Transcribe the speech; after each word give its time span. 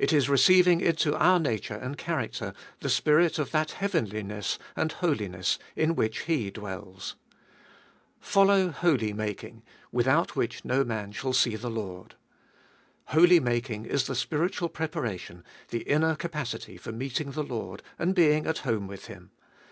It 0.00 0.12
is 0.12 0.28
receiving 0.28 0.80
into 0.80 1.14
our 1.16 1.38
nature 1.38 1.76
and 1.76 1.96
character 1.96 2.54
the 2.80 2.88
spirit 2.90 3.38
of 3.38 3.52
that 3.52 3.70
heavenliness 3.70 4.58
and 4.74 4.90
holiness 4.90 5.60
in 5.76 5.94
which 5.94 6.22
He 6.22 6.50
dwells. 6.50 7.14
Follow 8.18 8.70
holy 8.72 9.12
making, 9.12 9.62
without 9.92 10.34
which 10.34 10.64
no 10.64 10.82
man 10.82 11.12
shall 11.12 11.32
see 11.32 11.54
the 11.54 11.70
Lord. 11.70 12.16
Holy 13.14 13.38
making 13.38 13.86
is 13.86 14.08
the 14.08 14.16
spiritual 14.16 14.68
pre 14.70 14.88
paration, 14.88 15.44
the 15.68 15.82
inner 15.84 16.16
capacity 16.16 16.76
for 16.76 16.90
meeting 16.90 17.30
the 17.30 17.44
Lord, 17.44 17.80
and 17.96 18.12
being 18.12 18.48
at 18.48 18.58
home 18.66 18.88
with 18.88 19.06
Him. 19.06 19.30